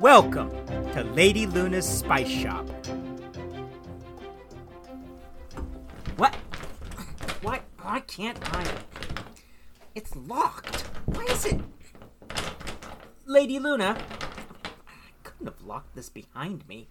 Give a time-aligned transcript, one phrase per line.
[0.00, 0.48] Welcome
[0.94, 2.66] to Lady Luna's Spice Shop.
[6.16, 6.34] What?
[7.42, 7.60] Why?
[7.82, 8.64] Why can't I?
[9.94, 10.84] It's locked.
[11.04, 11.60] Why is it?
[13.26, 13.98] Lady Luna,
[14.88, 16.88] I couldn't have locked this behind me.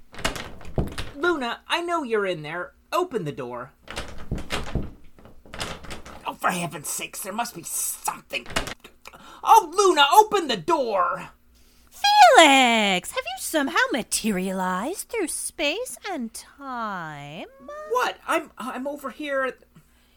[1.15, 2.73] Luna, I know you're in there.
[2.93, 3.71] Open the door.
[6.27, 8.45] Oh, for heaven's sakes, there must be something.
[9.43, 11.31] Oh, Luna, open the door!
[12.35, 17.47] Felix, have you somehow materialized through space and time?
[17.91, 18.17] What?
[18.27, 19.55] I'm I'm over here.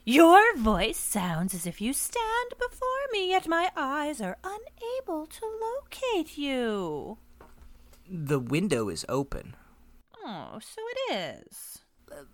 [0.04, 5.46] Your voice sounds as if you stand before me, yet my eyes are unable to
[5.60, 7.18] locate you.
[8.10, 9.54] The window is open.
[10.24, 11.78] Oh, so it is.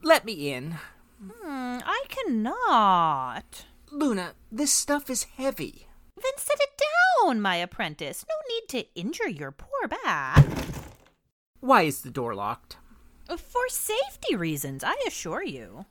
[0.03, 0.77] Let me in.
[1.23, 3.67] Hmm, I cannot.
[3.91, 5.89] Luna, this stuff is heavy.
[6.17, 8.25] Then set it down, my apprentice.
[8.29, 10.45] No need to injure your poor back.
[11.61, 12.77] Why is the door locked?
[13.29, 15.87] Uh, for safety reasons, I assure you.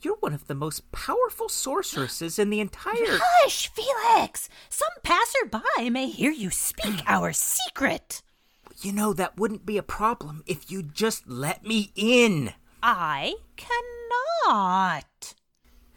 [0.00, 2.94] You're one of the most powerful sorceresses in the entire.
[3.20, 4.48] Hush, Felix!
[4.68, 8.22] Some passerby may hear you speak our secret.
[8.80, 12.52] You know, that wouldn't be a problem if you'd just let me in.
[12.80, 13.34] I
[14.46, 15.34] cannot.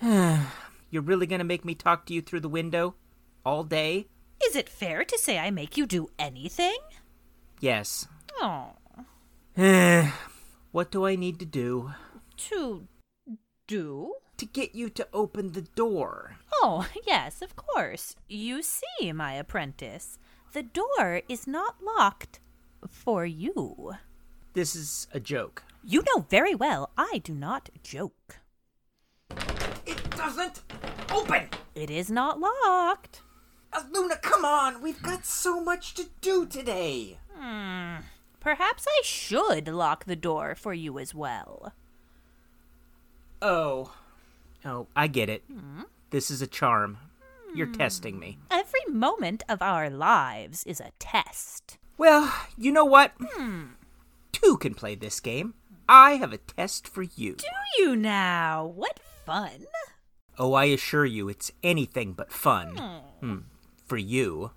[0.90, 2.96] You're really gonna make me talk to you through the window?
[3.46, 4.08] All day?
[4.46, 6.78] Is it fair to say I make you do anything?
[7.60, 8.08] Yes.
[8.42, 8.74] Oh,
[10.72, 11.94] what do I need to do
[12.50, 12.88] to
[13.68, 14.14] do?
[14.42, 16.38] to get you to open the door?
[16.52, 18.16] Oh, yes, of course.
[18.28, 20.18] You see, my apprentice,
[20.54, 22.40] the door is not locked
[22.90, 23.94] for you.
[24.54, 25.64] This is a joke.
[25.84, 28.40] You know very well I do not joke.
[29.86, 30.64] It doesn't
[31.12, 31.48] open!
[31.76, 33.22] It is not locked.
[33.74, 34.82] Uh, Luna, come on!
[34.82, 37.18] We've got so much to do today!
[37.36, 37.98] Hmm.
[38.40, 41.74] Perhaps I should lock the door for you as well.
[43.42, 43.94] Oh.
[44.66, 45.44] Oh, I get it.
[45.52, 45.84] Hmm?
[46.10, 46.98] This is a charm.
[47.54, 48.38] You're testing me.
[48.50, 51.78] Every moment of our lives is a test.
[51.98, 53.12] Well, you know what?
[54.32, 55.54] Two can play this game.
[55.88, 57.36] I have a test for you.
[57.36, 57.46] Do
[57.78, 58.66] you now?
[58.66, 59.66] What fun!
[60.40, 62.78] Oh, I assure you, it's anything but fun.
[63.20, 63.38] Hmm.
[63.92, 64.52] For you.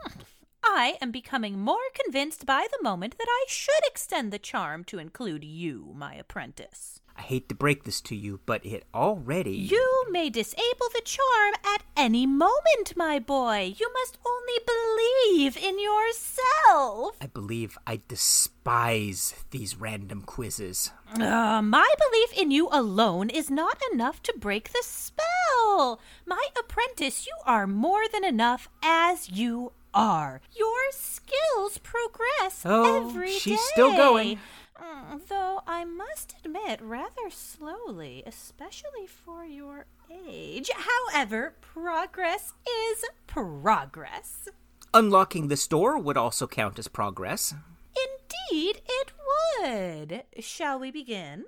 [0.64, 5.00] I am becoming more convinced by the moment that I should extend the charm to
[5.00, 7.00] include you, my apprentice.
[7.16, 9.56] I hate to break this to you, but it already.
[9.56, 13.74] You may disable the charm at any moment, my boy.
[13.76, 16.33] You must only believe in yourself.
[16.66, 20.90] I believe I despise these random quizzes.
[21.14, 26.00] Uh, my belief in you alone is not enough to break the spell.
[26.26, 30.40] My apprentice, you are more than enough as you are.
[30.56, 33.38] Your skills progress Oh, every day.
[33.38, 34.38] she's still going.
[34.80, 39.86] Mm, Though I must admit, rather slowly, especially for your
[40.28, 40.70] age.
[40.74, 44.48] However, progress is progress.
[44.94, 47.52] Unlocking this door would also count as progress.
[47.96, 49.12] Indeed, it
[49.60, 50.22] would.
[50.38, 51.46] Shall we begin?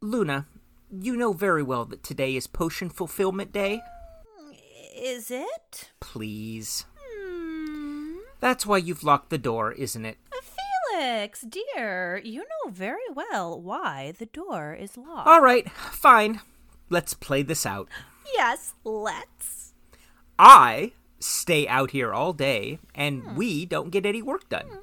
[0.00, 0.46] Luna,
[0.90, 3.82] you know very well that today is Potion Fulfillment Day.
[4.96, 5.92] Is it?
[6.00, 6.86] Please.
[6.98, 8.16] Hmm.
[8.40, 10.18] That's why you've locked the door, isn't it?
[10.90, 15.28] Felix, dear, you know very well why the door is locked.
[15.28, 16.40] All right, fine.
[16.90, 17.88] Let's play this out.
[18.34, 19.72] yes, let's.
[20.36, 24.80] I stay out here all day, and we don't get any work done.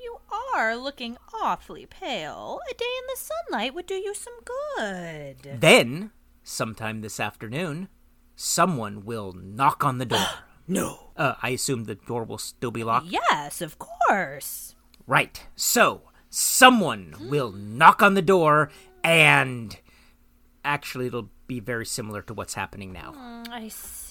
[0.00, 0.18] You
[0.54, 2.60] are looking awfully pale.
[2.70, 4.34] A day in the sunlight would do you some
[4.76, 5.60] good.
[5.60, 6.10] Then,
[6.42, 7.88] sometime this afternoon,
[8.36, 10.26] someone will knock on the door.
[10.68, 11.10] No.
[11.16, 13.08] Uh, I assume the door will still be locked.
[13.08, 14.76] Yes, of course.
[15.08, 15.44] Right.
[15.56, 18.70] So, someone will knock on the door,
[19.02, 19.76] and
[20.64, 23.12] actually, it'll be very similar to what's happening now.
[23.12, 24.01] Mm, I see.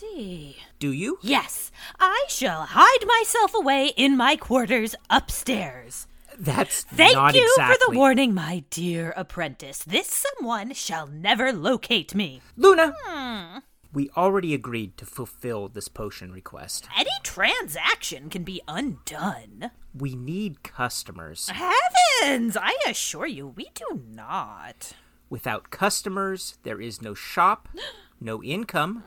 [0.79, 1.19] Do you?
[1.21, 6.07] Yes, I shall hide myself away in my quarters upstairs.
[6.39, 7.75] That's Thank you exactly.
[7.75, 9.79] for the warning, my dear apprentice.
[9.79, 10.07] This
[10.39, 12.41] someone shall never locate me.
[12.57, 13.59] Luna, Hmm.
[13.93, 16.87] we already agreed to fulfill this potion request.
[16.97, 19.69] Any transaction can be undone.
[19.93, 21.49] We need customers.
[21.49, 22.57] Heavens!
[22.57, 24.93] I assure you, we do not.
[25.29, 27.69] Without customers, there is no shop,
[28.19, 29.03] no income,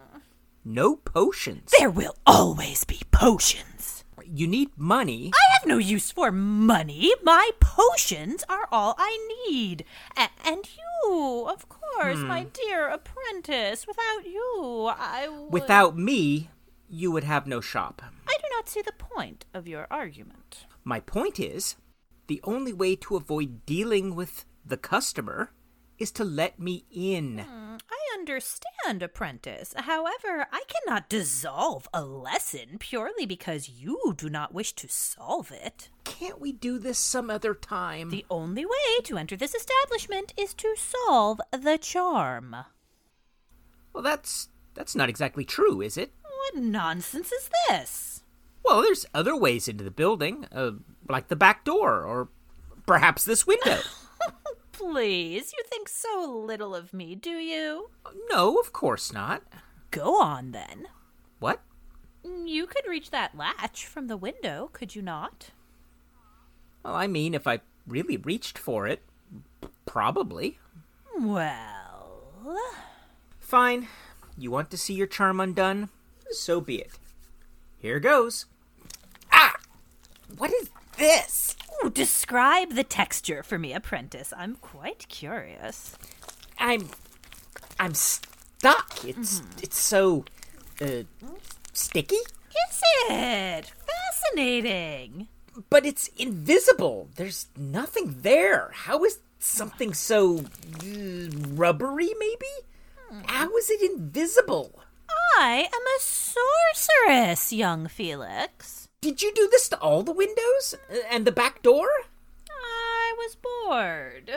[0.65, 1.73] no potions.
[1.79, 4.05] There will always be potions.
[4.25, 5.31] You need money.
[5.35, 7.13] I have no use for money.
[7.23, 9.19] My potions are all I
[9.49, 9.85] need.
[10.17, 12.49] A- and you, of course, my hmm.
[12.53, 13.87] dear apprentice.
[13.87, 15.53] Without you, I would...
[15.53, 16.49] Without me,
[16.89, 18.03] you would have no shop.
[18.27, 20.67] I do not see the point of your argument.
[20.85, 21.77] My point is,
[22.27, 25.53] the only way to avoid dealing with the customer
[25.99, 27.41] is to let me in.
[27.41, 29.75] I understand, apprentice.
[29.77, 35.91] However, I cannot dissolve a lesson purely because you do not wish to solve it.
[36.05, 38.11] Can't we do this some other time?
[38.11, 42.57] The only way to enter this establishment is to solve the charm.
[43.93, 46.13] Well, that's that's not exactly true, is it?
[46.23, 48.23] What nonsense is this?
[48.65, 50.73] Well, there's other ways into the building, uh,
[51.09, 52.29] like the back door, or
[52.87, 53.81] perhaps this window.
[54.77, 57.91] Please, you think so little of me, do you?
[58.29, 59.43] no, of course not.
[59.91, 60.89] Go on then.
[61.39, 61.61] What?
[62.25, 65.51] You could reach that latch from the window, could you not?
[66.85, 69.03] Well, I mean, if I really reached for it,
[69.87, 70.59] probably.
[71.17, 71.85] Well,
[73.39, 73.87] Fine.
[74.37, 75.91] You want to see your charm undone?
[76.31, 76.91] So be it.
[77.79, 78.47] Here goes.
[79.31, 79.55] Ah!
[80.37, 81.55] What is this?
[81.93, 84.33] Describe the texture for me, apprentice.
[84.37, 85.97] I'm quite curious.
[86.59, 86.89] I'm
[87.79, 89.05] I'm stuck.
[89.05, 90.25] It's it's so
[90.81, 91.03] uh
[91.73, 93.73] sticky, Is it?
[93.87, 95.29] Fascinating.
[95.71, 97.09] but it's invisible.
[97.17, 98.71] There's nothing there.
[98.73, 100.39] How is something so
[100.83, 103.25] uh, rubbery maybe?
[103.27, 104.81] How is it invisible?
[105.37, 108.84] I am a sorceress, young Felix.
[109.05, 111.87] Did you do this to all the windows Uh, and the back door?
[112.51, 114.31] I was bored.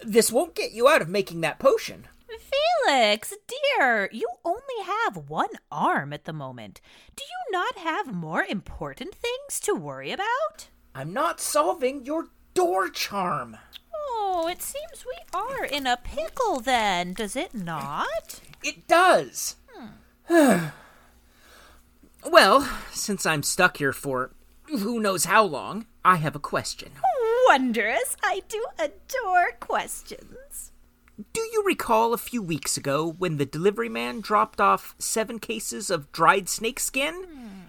[0.00, 2.08] This won't get you out of making that potion.
[2.84, 6.80] Felix, dear, you only have one arm at the moment.
[7.14, 10.66] Do you not have more important things to worry about?
[10.96, 13.56] I'm not solving your door charm.
[13.94, 18.40] Oh, it seems we are in a pickle then, does it not?
[18.64, 19.54] It does.
[22.24, 24.32] well, since I'm stuck here for
[24.68, 26.92] who knows how long, I have a question.
[27.48, 28.16] Wondrous.
[28.22, 30.72] I do adore questions.
[31.32, 35.90] Do you recall a few weeks ago when the delivery man dropped off seven cases
[35.90, 37.26] of dried snake skin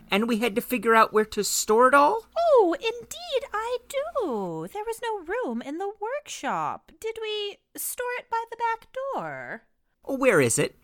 [0.10, 2.26] and we had to figure out where to store it all?
[2.38, 4.68] Oh, indeed, I do.
[4.72, 6.92] There was no room in the workshop.
[7.00, 9.64] Did we store it by the back door?
[10.06, 10.76] Where is it?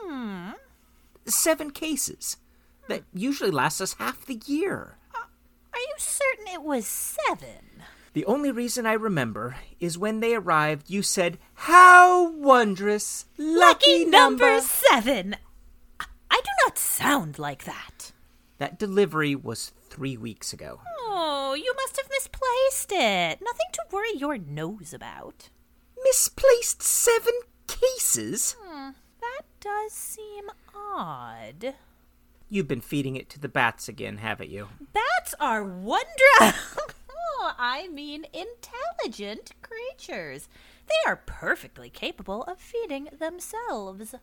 [0.00, 0.50] Hmm.
[1.26, 2.36] Seven cases.
[2.92, 4.96] That usually lasts us half the year.
[5.14, 7.82] Are you certain it was seven?
[8.12, 13.24] The only reason I remember is when they arrived, you said, How wondrous!
[13.38, 14.60] Lucky, number!
[14.60, 15.36] seven.
[15.98, 18.12] I- I do not sound like that.
[18.58, 20.80] That delivery was three weeks ago.
[21.00, 23.40] Oh, you must have misplaced it.
[23.42, 25.48] Nothing to worry your nose about.
[26.04, 27.34] Misplaced seven
[27.66, 28.56] cases?
[28.60, 28.90] Hmm,
[29.20, 30.44] that does seem
[30.74, 31.74] odd.
[32.52, 34.68] You've been feeding it to the bats again, haven't you?
[34.92, 36.04] Bats are wondrous.
[37.10, 40.50] oh, I mean, intelligent creatures.
[40.86, 44.14] They are perfectly capable of feeding themselves.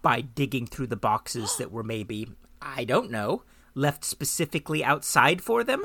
[0.00, 2.30] By digging through the boxes that were maybe,
[2.62, 3.42] I don't know,
[3.74, 5.82] left specifically outside for them?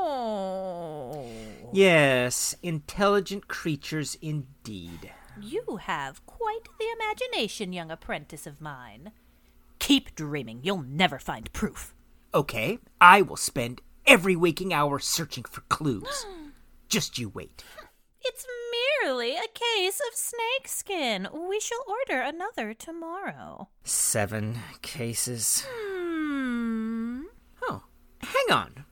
[0.00, 1.30] No.
[1.72, 5.12] Yes, intelligent creatures indeed.
[5.40, 9.12] You have quite the imagination, young apprentice of mine.
[9.82, 10.60] Keep dreaming.
[10.62, 11.92] You'll never find proof.
[12.32, 16.24] Okay, I will spend every waking hour searching for clues.
[16.88, 17.64] Just you wait.
[18.20, 18.46] It's
[19.02, 21.26] merely a case of snakeskin.
[21.48, 23.70] We shall order another tomorrow.
[23.82, 25.66] Seven cases.
[25.68, 27.22] Hmm.
[27.62, 27.82] Oh,
[28.20, 28.84] hang on.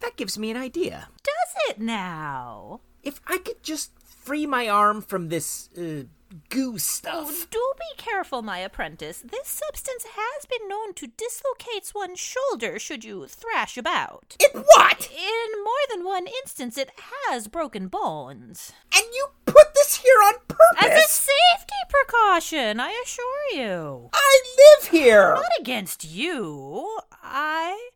[0.00, 1.08] That gives me an idea.
[1.22, 2.82] Does it now?
[3.02, 6.04] If I could just free my arm from this uh,
[6.48, 7.50] goo Oh, stuff.
[7.50, 9.18] do be careful, my apprentice.
[9.18, 14.36] This substance has been known to dislocate one's shoulder should you thrash about.
[14.40, 15.08] It what?
[15.10, 16.90] In more than one instance, it
[17.28, 18.72] has broken bones.
[18.94, 20.78] And you put this here on purpose?
[20.78, 24.10] As a safety precaution, I assure you.
[24.12, 24.40] I
[24.80, 25.34] live here!
[25.34, 26.98] Not against you.
[27.22, 27.90] I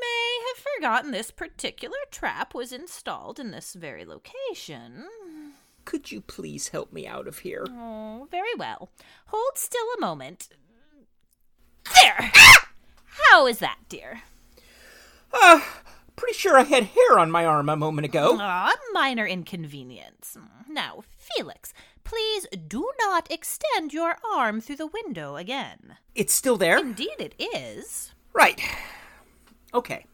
[0.00, 5.06] may have forgotten this particular trap was installed in this very location.
[5.90, 7.66] Could you please help me out of here?
[7.68, 8.90] Oh, very well.
[9.26, 10.48] Hold still a moment.
[11.92, 12.30] There!
[13.28, 14.22] How is that, dear?
[15.32, 15.60] Uh,
[16.14, 18.36] pretty sure I had hair on my arm a moment ago.
[18.38, 20.38] Ah, minor inconvenience.
[20.68, 25.96] Now, Felix, please do not extend your arm through the window again.
[26.14, 26.78] It's still there?
[26.78, 28.12] Indeed, it is.
[28.32, 28.60] Right.
[29.74, 30.06] Okay.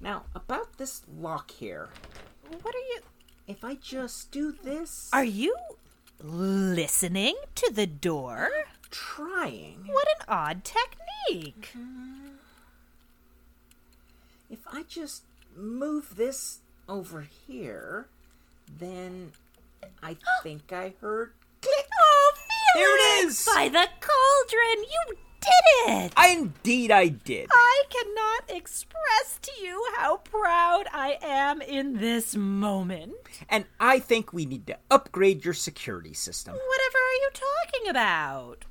[0.00, 1.90] Now, about this lock here.
[2.62, 3.00] What are you.
[3.46, 5.10] If I just do this.
[5.12, 5.56] Are you
[6.22, 8.50] listening to the door?
[8.92, 9.84] trying.
[9.86, 11.70] What an odd technique.
[11.76, 12.36] Mm-hmm.
[14.50, 15.22] If I just
[15.56, 16.58] move this
[16.88, 18.06] over here,
[18.78, 19.32] then
[20.02, 21.88] I think I heard click.
[22.00, 22.74] Oh, Felix!
[22.74, 23.44] There it is!
[23.46, 24.84] By the cauldron!
[24.84, 26.12] You did it!
[26.16, 27.48] I, indeed, I did.
[27.50, 33.14] I cannot express to you how proud I am in this moment.
[33.48, 36.54] And I think we need to upgrade your security system.
[36.54, 38.64] Whatever are you talking about?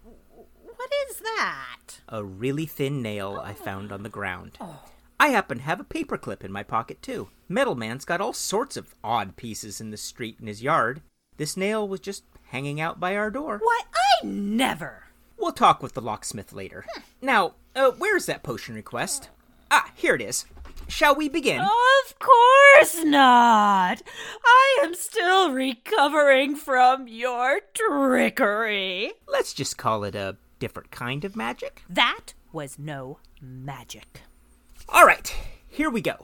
[0.63, 2.00] What is that?
[2.10, 4.58] A really thin nail I found on the ground.
[4.60, 4.86] Oh.
[5.20, 7.30] I happen to have a paperclip in my pocket, too.
[7.48, 11.04] Metal Man's got all sorts of odd pieces in the street in his yard.
[11.38, 13.60] This nail was just hanging out by our door.
[13.62, 15.04] Why, I never.
[15.41, 16.86] We'll talk with the locksmith later.
[17.19, 19.29] Now, uh, where's that potion request?
[19.71, 20.45] Ah, here it is.
[20.88, 21.60] Shall we begin?
[21.62, 24.03] Of course not.
[24.45, 29.13] I am still recovering from your trickery.
[29.27, 31.81] Let's just call it a different kind of magic.
[31.89, 34.21] That was no magic.
[34.89, 35.33] All right,
[35.67, 36.17] here we go.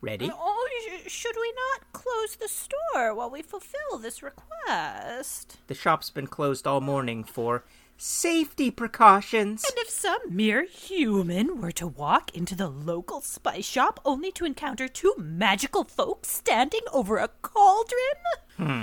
[0.00, 0.30] Ready?
[0.32, 0.68] Oh,
[1.04, 5.58] sh- should we not close the store while we fulfill this request?
[5.66, 7.64] The shop's been closed all morning for
[7.96, 9.64] safety precautions.
[9.64, 14.44] And if some mere human were to walk into the local spice shop only to
[14.44, 18.22] encounter two magical folks standing over a cauldron?
[18.56, 18.82] Hmm.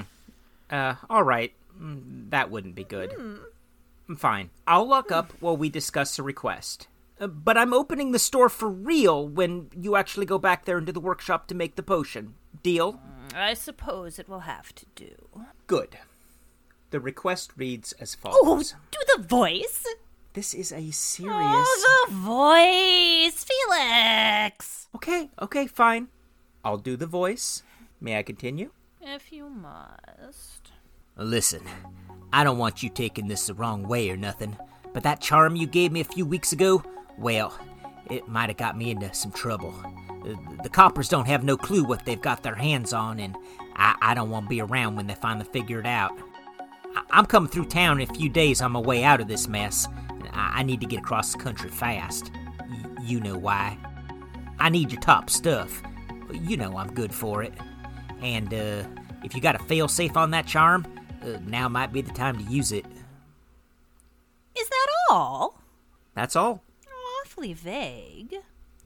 [0.70, 1.54] Uh, all right.
[1.80, 3.12] Mm, That wouldn't be good.
[3.14, 4.16] Hmm.
[4.16, 4.50] Fine.
[4.68, 6.88] I'll lock up while we discuss the request.
[7.20, 10.92] Uh, but I'm opening the store for real when you actually go back there into
[10.92, 12.34] the workshop to make the potion.
[12.64, 13.00] Deal?
[13.36, 15.16] I suppose it will have to do.
[15.68, 15.98] Good.
[16.94, 18.38] The request reads as follows.
[18.40, 18.76] Oh, follows.
[18.92, 19.84] do the voice.
[20.34, 21.34] This is a serious.
[21.36, 24.90] Oh, the voice, Felix.
[24.94, 26.10] Okay, okay, fine.
[26.64, 27.64] I'll do the voice.
[28.00, 28.70] May I continue?
[29.02, 30.70] If you must.
[31.18, 31.64] Listen,
[32.32, 34.56] I don't want you taking this the wrong way or nothing,
[34.94, 36.84] but that charm you gave me a few weeks ago,
[37.18, 37.58] well,
[38.12, 39.74] it might have got me into some trouble.
[40.24, 43.36] The, the coppers don't have no clue what they've got their hands on, and
[43.76, 46.12] I, I don't want to be around when they finally figure it out.
[47.12, 49.88] I'm coming through town in a few days on my way out of this mess.
[50.32, 52.32] I, I need to get across the country fast.
[52.60, 53.78] Y- you know why.
[54.60, 55.82] I need your top stuff.
[56.32, 57.54] You know I'm good for it.
[58.22, 58.84] And uh,
[59.24, 60.86] if you got a fail safe on that charm,
[61.22, 62.86] uh, now might be the time to use it.
[64.58, 65.62] Is that all?
[66.16, 66.64] That's all.
[67.22, 68.36] Awfully vague.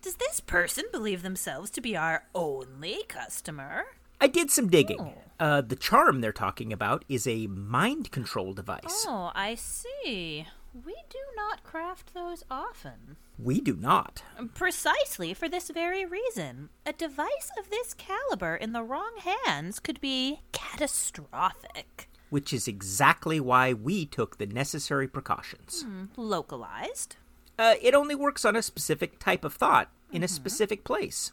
[0.02, 3.86] Does this person believe themselves to be our only customer?
[4.22, 5.14] I did some digging.
[5.39, 9.06] Uh, the charm they're talking about is a mind control device.
[9.08, 10.48] Oh, I see.
[10.74, 13.17] We do not craft those often.
[13.39, 14.24] We do not.
[14.53, 16.70] Precisely for this very reason.
[16.86, 19.13] A device of this caliber in the wrong
[19.46, 22.10] hands could be catastrophic.
[22.29, 25.86] Which is exactly why we took the necessary precautions.
[26.15, 27.15] Localized.
[27.58, 31.32] Uh, it only works on a specific type of thought in a specific place.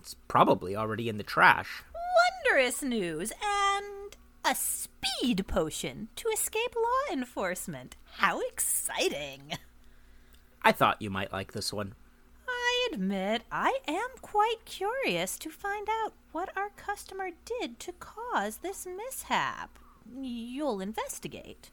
[0.00, 1.82] It's probably already in the trash.
[2.56, 7.96] News and a speed potion to escape law enforcement.
[8.12, 9.58] How exciting!
[10.62, 11.94] I thought you might like this one.
[12.48, 18.56] I admit I am quite curious to find out what our customer did to cause
[18.56, 19.78] this mishap.
[20.18, 21.70] You'll investigate.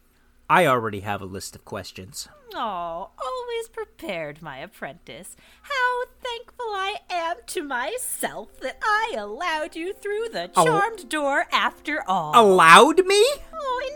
[0.49, 2.27] I already have a list of questions.
[2.53, 5.35] Oh, always prepared, my apprentice.
[5.63, 10.65] How thankful I am to myself that I allowed you through the Oh.
[10.65, 12.33] charmed door after all.
[12.35, 13.25] Allowed me?
[13.53, 13.91] Oh,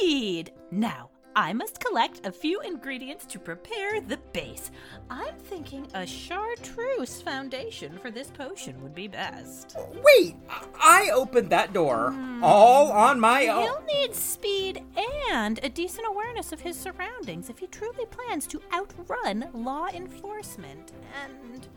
[0.00, 0.52] indeed.
[0.70, 4.72] Now, I must collect a few ingredients to prepare the base.
[5.08, 9.76] I'm thinking a chartreuse foundation for this potion would be best.
[10.02, 13.62] Wait, I I opened that door all on my own.
[13.62, 14.82] He'll need speed
[15.30, 20.90] and a decent awareness of his surroundings if he truly plans to outrun law enforcement.
[21.22, 21.68] And.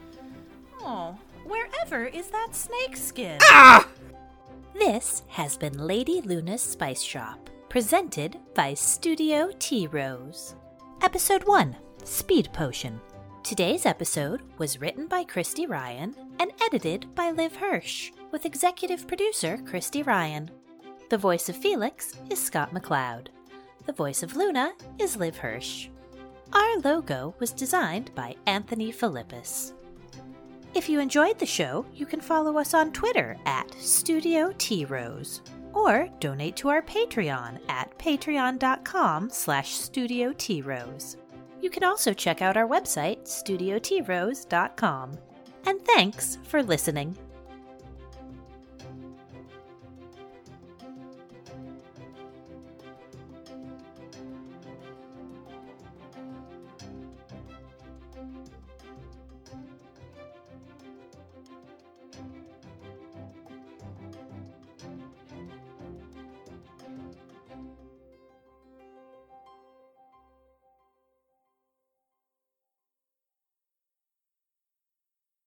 [0.79, 3.37] Oh, wherever is that snake skin?
[3.43, 3.87] Ah!
[4.73, 10.55] This has been Lady Luna's Spice Shop, presented by Studio T Rose.
[11.03, 11.73] Episode 1
[12.03, 12.99] Speed Potion.
[13.43, 19.57] Today's episode was written by Christy Ryan and edited by Liv Hirsch, with executive producer
[19.65, 20.51] Christy Ryan.
[21.07, 23.27] The voice of Felix is Scott McLeod.
[23.85, 25.87] The voice of Luna is Liv Hirsch.
[26.51, 29.71] Our logo was designed by Anthony Philippus.
[30.75, 35.39] If you enjoyed the show, you can follow us on Twitter at Studio T Rose
[35.73, 41.17] or donate to our Patreon at patreon.com slash Studio T Rose.
[41.61, 45.11] You can also check out our website, studiotrose.com.
[45.65, 47.17] And thanks for listening.